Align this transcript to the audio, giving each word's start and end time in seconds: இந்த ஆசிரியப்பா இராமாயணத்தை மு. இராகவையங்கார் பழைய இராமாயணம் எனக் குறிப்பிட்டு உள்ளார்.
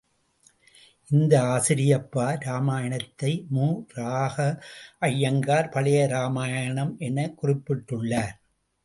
இந்த 1.09 1.41
ஆசிரியப்பா 1.41 2.25
இராமாயணத்தை 2.45 3.47
மு. 3.47 3.67
இராகவையங்கார் 3.95 5.71
பழைய 5.71 6.07
இராமாயணம் 6.07 6.97
எனக் 6.99 7.37
குறிப்பிட்டு 7.37 7.97
உள்ளார். 7.97 8.35